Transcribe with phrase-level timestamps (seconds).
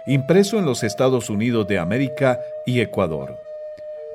[0.10, 3.38] impreso en los Estados Unidos de América y Ecuador.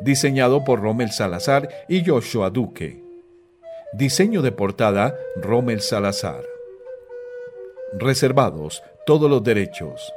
[0.00, 3.00] Diseñado por Rommel Salazar y Joshua Duque.
[3.92, 6.42] Diseño de portada Rommel Salazar.
[7.92, 10.12] Reservados todos los derechos.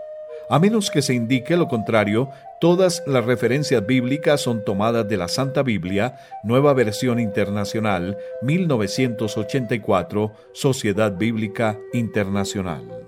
[0.49, 5.27] A menos que se indique lo contrario, todas las referencias bíblicas son tomadas de la
[5.27, 13.07] Santa Biblia, Nueva Versión Internacional, 1984, Sociedad Bíblica Internacional.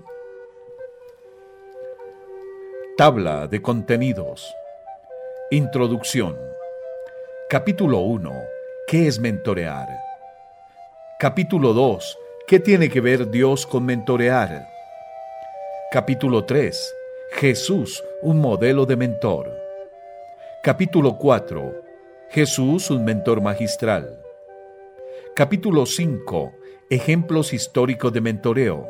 [3.00, 4.54] Tabla de contenidos.
[5.50, 6.36] Introducción.
[7.48, 8.30] Capítulo 1.
[8.86, 9.88] ¿Qué es mentorear?
[11.18, 12.18] Capítulo 2.
[12.46, 14.66] ¿Qué tiene que ver Dios con mentorear?
[15.90, 16.94] Capítulo 3.
[17.36, 19.50] Jesús, un modelo de mentor.
[20.62, 21.82] Capítulo 4.
[22.28, 24.20] Jesús, un mentor magistral.
[25.34, 26.52] Capítulo 5.
[26.90, 28.86] Ejemplos históricos de mentoreo.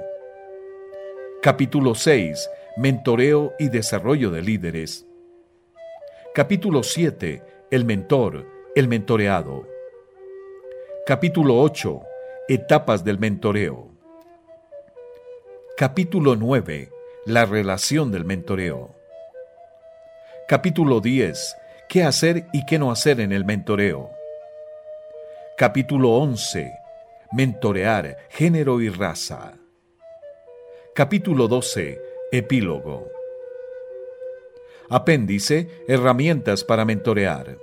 [1.41, 2.51] Capítulo 6
[2.81, 5.07] Mentoreo y Desarrollo de Líderes.
[6.35, 7.43] Capítulo 7.
[7.71, 9.69] El mentor, el mentoreado.
[11.05, 12.01] Capítulo 8.
[12.49, 13.91] Etapas del mentoreo.
[15.77, 16.89] Capítulo 9.
[17.27, 18.95] La relación del mentoreo.
[20.49, 21.57] Capítulo 10.
[21.87, 24.09] ¿Qué hacer y qué no hacer en el mentoreo?
[25.59, 26.73] Capítulo 11.
[27.33, 29.53] Mentorear, género y raza.
[30.95, 33.11] Capítulo 12 Epílogo.
[34.89, 37.59] Apéndice, herramientas para mentorear.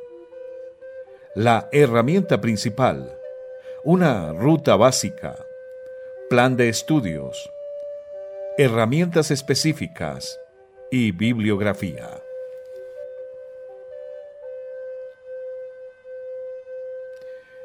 [1.35, 3.17] La herramienta principal.
[3.85, 5.37] Una ruta básica.
[6.29, 7.49] Plan de estudios.
[8.57, 10.37] Herramientas específicas.
[10.91, 12.21] Y bibliografía.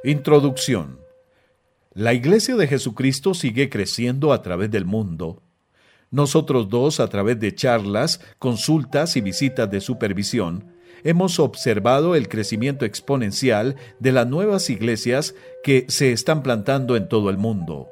[0.04, 1.00] Introducción.
[1.94, 5.42] La Iglesia de Jesucristo sigue creciendo a través del mundo
[6.12, 10.72] nosotros dos, a través de charlas, consultas y visitas de supervisión,
[11.04, 15.34] hemos observado el crecimiento exponencial de las nuevas iglesias
[15.64, 17.88] que se están plantando en todo el mundo.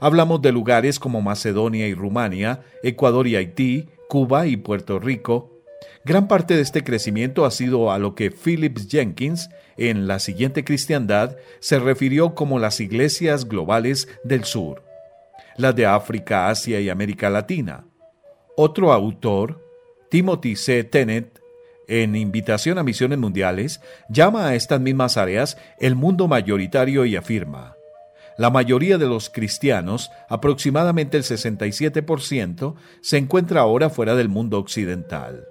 [0.00, 5.62] Hablamos de lugares como Macedonia y Rumania, Ecuador y Haití, Cuba y Puerto Rico.
[6.04, 10.64] Gran parte de este crecimiento ha sido a lo que Phillips Jenkins, en La siguiente
[10.64, 14.87] cristiandad, se refirió como las iglesias globales del sur
[15.56, 17.84] las de África, Asia y América Latina.
[18.56, 19.64] Otro autor,
[20.10, 20.84] Timothy C.
[20.84, 21.38] Tennant,
[21.88, 27.78] en Invitación a Misiones Mundiales, llama a estas mismas áreas el mundo mayoritario y afirma,
[28.38, 35.44] la mayoría de los cristianos, aproximadamente el 67%, se encuentra ahora fuera del mundo occidental.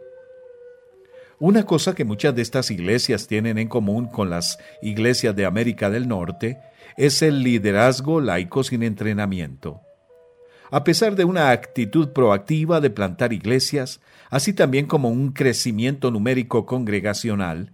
[1.40, 5.90] Una cosa que muchas de estas iglesias tienen en común con las iglesias de América
[5.90, 6.60] del Norte
[6.98, 9.82] es el liderazgo laico sin entrenamiento
[10.72, 16.66] a pesar de una actitud proactiva de plantar iglesias, así también como un crecimiento numérico
[16.66, 17.74] congregacional,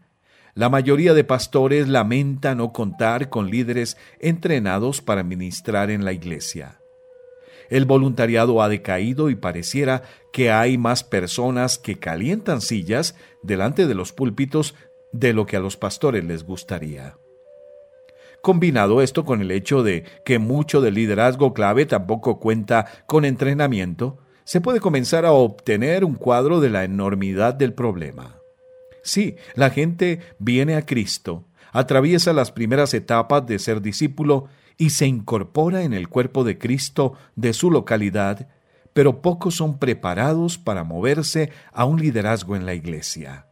[0.56, 6.82] la mayoría de pastores lamenta no contar con líderes entrenados para ministrar en la iglesia.
[7.73, 13.95] El voluntariado ha decaído y pareciera que hay más personas que calientan sillas delante de
[13.95, 14.75] los púlpitos
[15.11, 17.17] de lo que a los pastores les gustaría.
[18.44, 24.19] Combinado esto con el hecho de que mucho del liderazgo clave tampoco cuenta con entrenamiento,
[24.44, 28.38] se puede comenzar a obtener un cuadro de la enormidad del problema.
[29.01, 34.47] Sí, la gente viene a Cristo, atraviesa las primeras etapas de ser discípulo
[34.78, 38.47] y se incorpora en el cuerpo de Cristo de su localidad,
[38.94, 43.47] pero pocos son preparados para moverse a un liderazgo en la iglesia.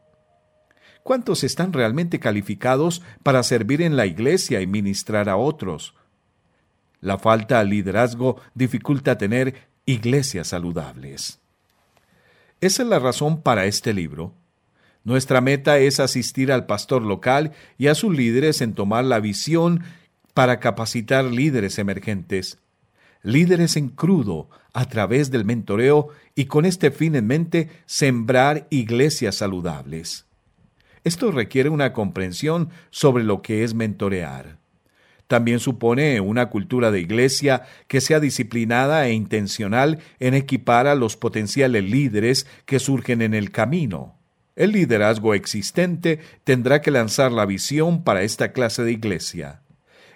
[1.03, 5.95] ¿Cuántos están realmente calificados para servir en la iglesia y ministrar a otros?
[6.99, 11.39] La falta de liderazgo dificulta tener iglesias saludables.
[12.61, 14.35] Esa es la razón para este libro.
[15.03, 19.83] Nuestra meta es asistir al pastor local y a sus líderes en tomar la visión
[20.33, 22.59] para capacitar líderes emergentes,
[23.23, 29.35] líderes en crudo a través del mentoreo y con este fin en mente sembrar iglesias
[29.35, 30.25] saludables.
[31.03, 34.59] Esto requiere una comprensión sobre lo que es mentorear.
[35.27, 41.15] También supone una cultura de iglesia que sea disciplinada e intencional en equipar a los
[41.15, 44.17] potenciales líderes que surgen en el camino.
[44.55, 49.61] El liderazgo existente tendrá que lanzar la visión para esta clase de iglesia.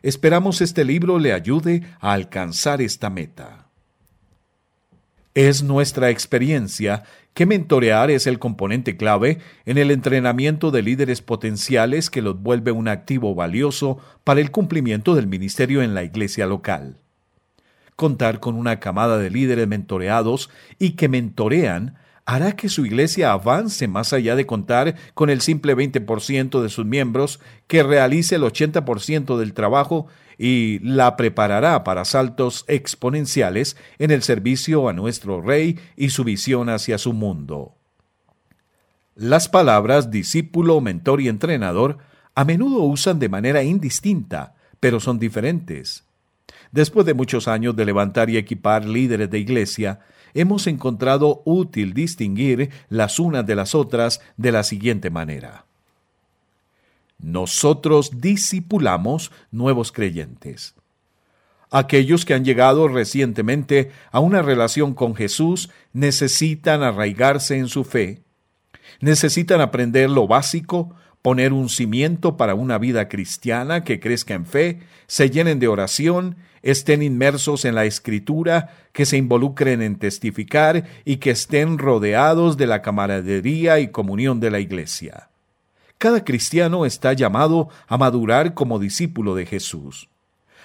[0.06, 3.72] Esperamos este libro le ayude a alcanzar esta meta.
[5.34, 7.02] Es nuestra experiencia
[7.34, 12.72] que mentorear es el componente clave en el entrenamiento de líderes potenciales que los vuelve
[12.72, 17.00] un activo valioso para el cumplimiento del ministerio en la iglesia local.
[17.96, 21.96] Contar con una camada de líderes mentoreados y que mentorean
[22.26, 26.86] hará que su iglesia avance más allá de contar con el simple 20% de sus
[26.86, 30.08] miembros que realice el 80% del trabajo
[30.38, 36.70] y la preparará para saltos exponenciales en el servicio a nuestro Rey y su visión
[36.70, 37.76] hacia su mundo.
[39.16, 42.00] Las palabras discípulo, mentor y entrenador
[42.34, 46.04] a menudo usan de manera indistinta, pero son diferentes.
[46.72, 50.02] Después de muchos años de levantar y equipar líderes de iglesia,
[50.36, 55.66] hemos encontrado útil distinguir las unas de las otras de la siguiente manera.
[57.18, 60.76] Nosotros discipulamos nuevos creyentes.
[61.72, 68.22] Aquellos que han llegado recientemente a una relación con Jesús necesitan arraigarse en su fe,
[69.00, 70.96] necesitan aprender lo básico,
[71.26, 76.36] poner un cimiento para una vida cristiana que crezca en fe, se llenen de oración,
[76.62, 82.68] estén inmersos en la escritura, que se involucren en testificar y que estén rodeados de
[82.68, 85.30] la camaradería y comunión de la iglesia.
[85.98, 90.10] Cada cristiano está llamado a madurar como discípulo de Jesús.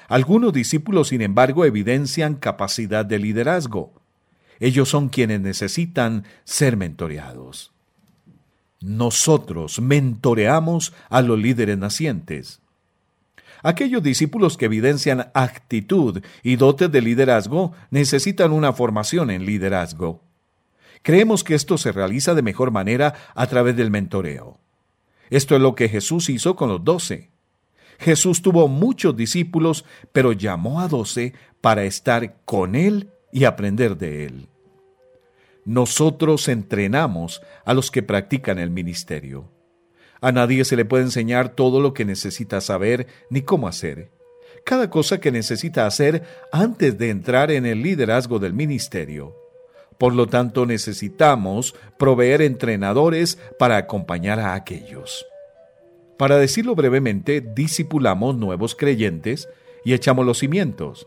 [0.09, 3.95] Algunos discípulos, sin embargo, evidencian capacidad de liderazgo.
[4.59, 7.73] Ellos son quienes necesitan ser mentoreados.
[8.81, 12.61] Nosotros mentoreamos a los líderes nacientes.
[13.63, 20.23] Aquellos discípulos que evidencian actitud y dotes de liderazgo necesitan una formación en liderazgo.
[21.03, 24.59] Creemos que esto se realiza de mejor manera a través del mentoreo.
[25.29, 27.31] Esto es lo que Jesús hizo con los doce.
[27.99, 34.25] Jesús tuvo muchos discípulos, pero llamó a doce para estar con Él y aprender de
[34.25, 34.49] Él.
[35.65, 39.51] Nosotros entrenamos a los que practican el ministerio.
[40.21, 44.11] A nadie se le puede enseñar todo lo que necesita saber ni cómo hacer.
[44.65, 46.23] Cada cosa que necesita hacer
[46.53, 49.35] antes de entrar en el liderazgo del ministerio.
[49.99, 55.27] Por lo tanto, necesitamos proveer entrenadores para acompañar a aquellos.
[56.19, 59.49] Para decirlo brevemente, discipulamos nuevos creyentes
[59.85, 61.07] y echamos los cimientos.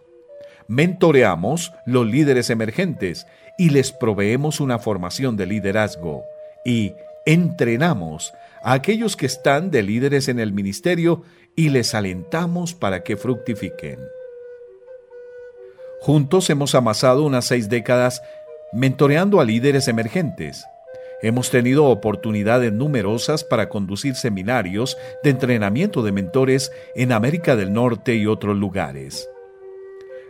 [0.68, 3.28] Mentoreamos los líderes emergentes
[3.58, 6.24] y les proveemos una formación de liderazgo
[6.66, 6.94] y
[7.26, 8.34] entrenamos
[8.64, 11.24] a aquellos que están de líderes en el ministerio
[11.56, 14.00] y les alentamos para que fructifiquen.
[16.02, 18.22] Juntos hemos amasado unas seis décadas
[18.74, 20.66] mentoreando a líderes emergentes.
[21.22, 28.16] Hemos tenido oportunidades numerosas para conducir seminarios de entrenamiento de mentores en América del Norte
[28.16, 29.30] y otros lugares.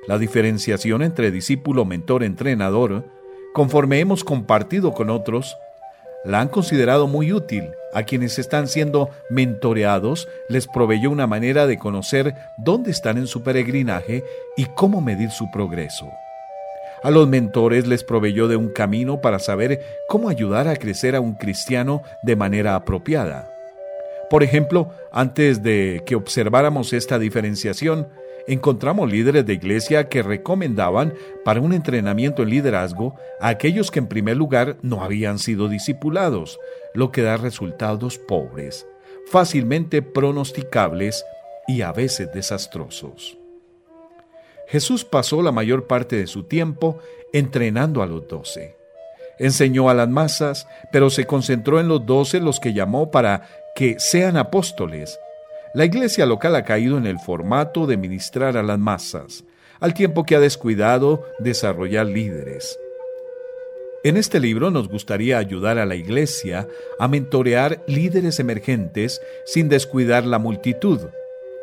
[0.08, 3.06] La diferenciación entre discípulo, mentor, entrenador,
[3.54, 5.56] conforme hemos compartido con otros,
[6.26, 7.70] la han considerado muy útil.
[7.94, 13.44] A quienes están siendo mentoreados les proveyó una manera de conocer dónde están en su
[13.44, 14.24] peregrinaje
[14.58, 16.10] y cómo medir su progreso.
[17.04, 21.22] A los mentores les proveyó de un camino para saber cómo ayudar a crecer a
[21.22, 23.50] un cristiano de manera apropiada.
[24.30, 28.08] Por ejemplo, antes de que observáramos esta diferenciación,
[28.48, 31.14] encontramos líderes de iglesia que recomendaban
[31.46, 36.60] para un entrenamiento en liderazgo a aquellos que en primer lugar no habían sido discipulados,
[36.94, 38.86] lo que da resultados pobres,
[39.28, 41.26] fácilmente pronosticables
[41.68, 43.38] y a veces desastrosos.
[44.68, 47.00] Jesús pasó la mayor parte de su tiempo
[47.32, 48.76] entrenando a los doce.
[49.40, 54.00] Enseñó a las masas, pero se concentró en los doce los que llamó para que
[54.00, 55.20] sean apóstoles,
[55.74, 59.44] la iglesia local ha caído en el formato de ministrar a las masas,
[59.80, 62.78] al tiempo que ha descuidado desarrollar líderes.
[64.04, 66.68] En este libro nos gustaría ayudar a la iglesia
[67.00, 71.00] a mentorear líderes emergentes sin descuidar la multitud,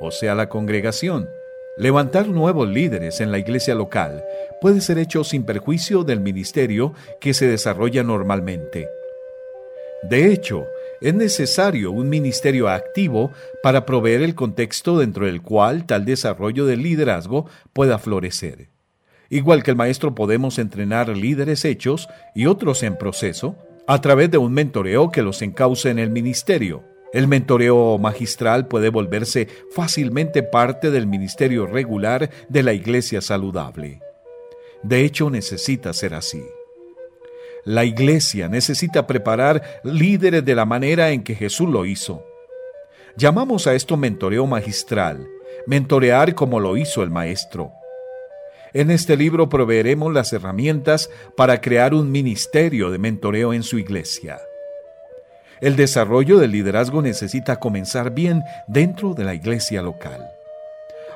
[0.01, 1.29] o sea, la congregación.
[1.77, 4.25] Levantar nuevos líderes en la iglesia local
[4.61, 8.89] puede ser hecho sin perjuicio del ministerio que se desarrolla normalmente.
[10.03, 10.67] De hecho,
[11.01, 16.83] es necesario un ministerio activo para proveer el contexto dentro del cual tal desarrollo del
[16.83, 18.69] liderazgo pueda florecer.
[19.31, 24.39] Igual que el maestro podemos entrenar líderes hechos y otros en proceso a través de
[24.39, 26.85] un mentoreo que los encauce en el ministerio.
[27.13, 34.01] El mentoreo magistral puede volverse fácilmente parte del ministerio regular de la iglesia saludable.
[34.83, 36.43] De hecho, necesita ser así.
[37.65, 42.25] La iglesia necesita preparar líderes de la manera en que Jesús lo hizo.
[43.17, 45.27] Llamamos a esto mentoreo magistral,
[45.67, 47.73] mentorear como lo hizo el Maestro.
[48.73, 54.41] En este libro proveeremos las herramientas para crear un ministerio de mentoreo en su iglesia.
[55.61, 60.40] El desarrollo del liderazgo necesita comenzar bien dentro de la iglesia local.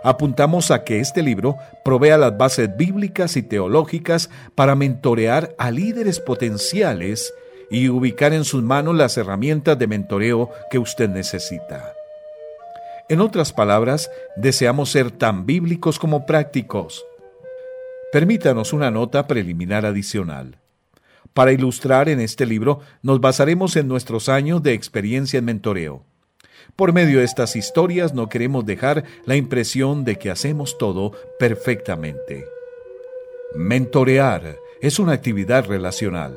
[0.04, 6.20] Apuntamos a que este libro provea las bases bíblicas y teológicas para mentorear a líderes
[6.20, 7.32] potenciales
[7.70, 11.94] y ubicar en sus manos las herramientas de mentoreo que usted necesita.
[13.08, 17.02] En otras palabras, deseamos ser tan bíblicos como prácticos.
[18.12, 20.58] Permítanos una nota preliminar adicional.
[21.32, 26.04] Para ilustrar en este libro nos basaremos en nuestros años de experiencia en mentoreo.
[26.76, 32.46] Por medio de estas historias no queremos dejar la impresión de que hacemos todo perfectamente.
[33.54, 36.34] Mentorear es una actividad relacional.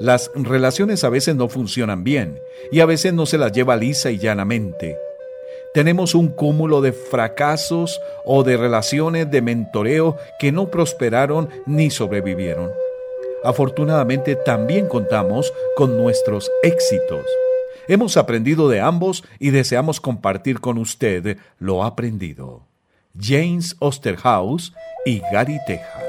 [0.00, 2.38] Las relaciones a veces no funcionan bien
[2.70, 4.96] y a veces no se las lleva lisa y llanamente.
[5.74, 12.72] Tenemos un cúmulo de fracasos o de relaciones de mentoreo que no prosperaron ni sobrevivieron.
[13.44, 17.24] Afortunadamente también contamos con nuestros éxitos.
[17.88, 22.66] Hemos aprendido de ambos y deseamos compartir con usted lo aprendido.
[23.18, 24.74] James Osterhaus
[25.06, 26.07] y Gary Teja.